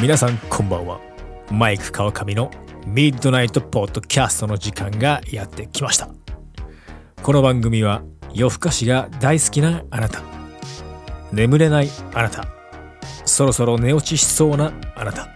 [0.00, 1.00] 皆さんこんばんは。
[1.50, 2.50] マイク川上の
[2.86, 6.08] ミッドナイトポッドキャストの時間がやってきました。
[7.22, 8.02] この番組は
[8.32, 10.22] 夜更かしが大好きなあなた
[11.32, 12.46] 眠れないあなた
[13.24, 15.28] そろそろ寝落ちしそうなあなた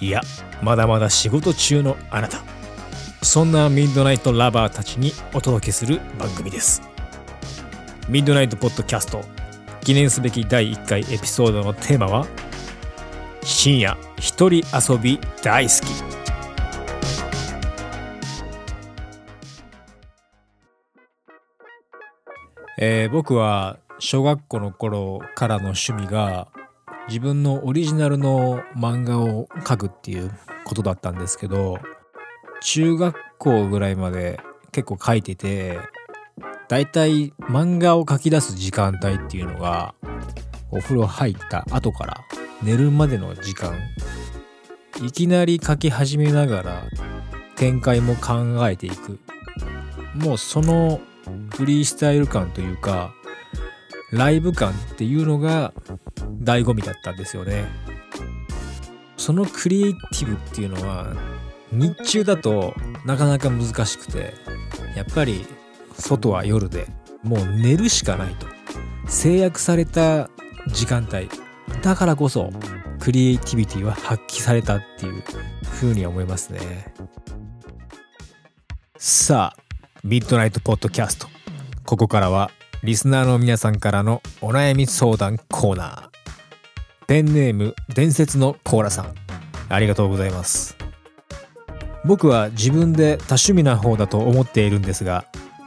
[0.00, 0.20] いや
[0.62, 2.38] まだまだ仕事中のあなた
[3.22, 6.82] そんなミッドナイトラバーたちにお届けする番組です。
[8.08, 9.24] ミッドナイトポッドキャスト
[9.80, 12.26] 記念すべき第1回エピソードのテーマは
[13.48, 16.16] 深夜一人遊び大好き。
[22.76, 26.48] えー僕は小学校の頃からの趣味が
[27.06, 30.32] 自分のオリジナルの漫画を描くっていう
[30.64, 31.78] ことだったんですけど
[32.62, 34.40] 中学校ぐらいまで
[34.72, 35.78] 結構描いてて
[36.66, 39.94] だいたい漫画を描き出す時間帯っていうのが
[40.72, 42.20] お風呂入った後から
[42.62, 43.74] 寝るまでの時間。
[45.02, 46.84] いきなり描き始めながら
[47.54, 49.18] 展開も考えていく。
[50.14, 51.00] もうその
[51.50, 53.14] フリースタイル感というか
[54.10, 55.74] ライブ感っていうのが
[56.42, 57.66] 醍醐味だったんですよね。
[59.16, 61.14] そのクリエイティブっていうのは
[61.72, 64.34] 日中だとなかなか難しくて
[64.94, 65.44] やっぱり
[65.98, 66.86] 外は夜で
[67.22, 68.46] もう寝るしかないと。
[69.08, 70.30] 制約された
[70.68, 71.28] 時間帯。
[71.82, 72.50] だからこそ
[72.98, 75.22] クリエイティビティは発揮されたっていう
[75.64, 76.92] 風に思いますね。
[78.98, 79.62] さあ
[80.02, 81.28] ミッドナイトポッドキャスト。
[81.84, 82.50] ここからは
[82.82, 86.08] リスナーの皆さんからのお悩み相談コーナー。
[87.06, 89.14] ペンネーム伝説のコーラさん。
[89.68, 90.76] ありがとうございます。
[92.04, 95.24] 僕は自分で多趣味な方だと思っているんですが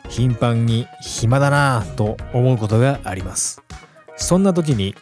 [0.07, 3.61] 頻繁に暇だなぁと思うことがあります。
[4.15, 4.95] そんな時に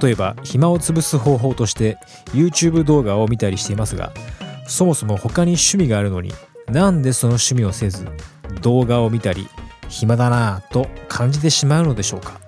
[0.00, 1.98] 例えば暇を潰す方法として
[2.32, 4.12] YouTube 動画を見たりしていますが
[4.66, 6.32] そもそも他に趣味があるのに
[6.68, 8.06] なんでその趣味をせず
[8.62, 9.48] 動画を見たり
[9.88, 12.40] 暇だなぁと感じてしまうのでしょうか？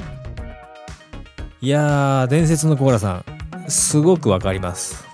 [1.61, 3.25] いやー伝説のコーラさ
[3.67, 5.05] んすごくわかります。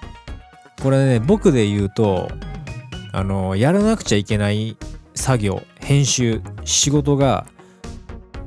[0.82, 2.30] これね僕で言うと
[3.12, 4.76] あのやらなくちゃいけない
[5.14, 7.46] 作業編集仕事が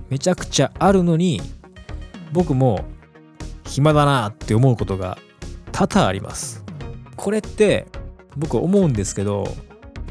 [0.09, 1.41] めちゃくちゃあるのに
[2.31, 2.85] 僕も
[3.73, 5.17] 暇だなって思うことが
[5.71, 6.63] 多々あります。
[7.15, 7.87] これって
[8.37, 9.47] 僕思うんですけど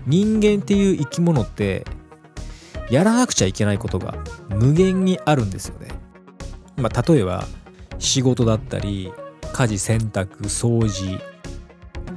[0.04, 1.84] 人間っていう生き物って
[2.90, 4.16] やらなくちゃいけないことが
[4.48, 5.88] 無限にあるんですよね。
[6.76, 7.46] まあ例えば
[8.00, 9.12] 仕事だったり
[9.52, 11.20] 家事洗濯掃除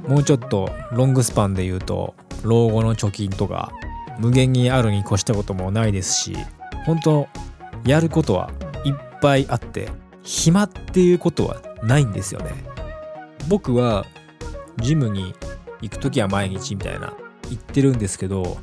[0.08, 3.70] もうちょっとロングスパンで言うと老後の貯金とか
[4.18, 6.36] 無限にあるに越したこともないですし
[6.86, 7.28] 本当
[7.84, 8.50] やることは
[8.84, 9.88] いっぱいあって
[10.26, 12.50] 暇っていうことはないんですよね。
[13.48, 14.04] 僕は
[14.78, 15.34] ジムに
[15.80, 17.14] 行く時は毎日みたいな
[17.48, 18.58] 言ってるんですけど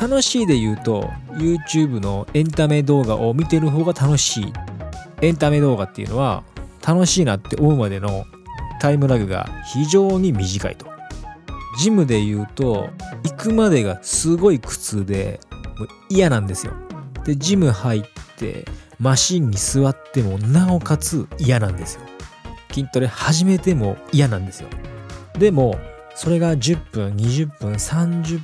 [0.00, 4.52] 楽しいで言うと YouTube のエンタメ動画を見てる方が楽しい。
[5.20, 6.42] エンタメ動画っていうのは
[6.84, 8.24] 楽しいなって思うまでの
[8.80, 10.86] タイムラグが非常に短いと。
[11.78, 12.90] ジムで言うと
[13.22, 15.38] 行くまでがすごい苦痛で
[15.78, 16.72] もう嫌なんですよ。
[17.24, 18.02] でジム入っ
[18.36, 18.64] て
[19.02, 22.02] マシンに座ってもなおかつ嫌なんですよ。
[22.70, 24.68] 筋トレ始めても嫌なんですよ。
[25.36, 25.76] でも
[26.14, 28.40] それが10分20分30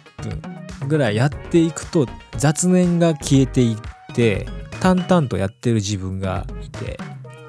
[0.80, 4.48] 分ぐらいやっていくと雑念が消えていって
[4.80, 6.98] 淡々とやってる自分がいて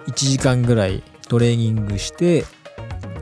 [0.06, 2.46] 1時間ぐらいトレーニングして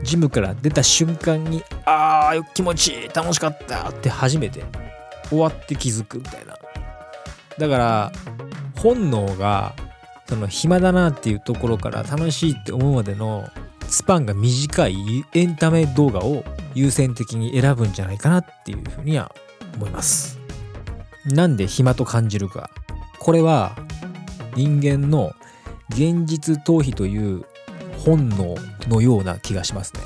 [0.02, 4.62] ジムから出た瞬間にあー気持ちいい楽しかったって初めて
[5.30, 6.58] 終わって気づくみたいな。
[7.56, 8.12] だから
[8.78, 9.74] 本能が
[10.28, 13.48] その暇だなっていうところから楽しいって思うまでの
[13.88, 16.44] スパンが短いエンタメ動画を
[16.74, 19.34] 優先的に選ぶんじゃないかなっていうふうには
[19.76, 20.38] 思います。
[21.24, 22.70] なんで暇と感じるか。
[23.18, 23.76] これは
[24.54, 25.32] 人間の
[25.90, 27.44] 現実逃避という
[27.98, 28.54] 本能
[28.88, 30.00] のような気がしますね。